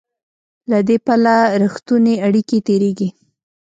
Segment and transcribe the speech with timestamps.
[0.69, 3.09] له دې پله رښتونې اړیکې تېرېږي.